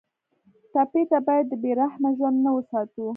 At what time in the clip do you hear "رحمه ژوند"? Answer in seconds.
1.81-2.37